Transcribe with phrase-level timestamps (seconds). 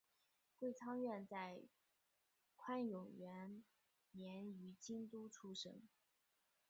[0.57, 1.61] 桂昌院在
[2.55, 3.63] 宽永元
[4.13, 5.83] 年于京都出生。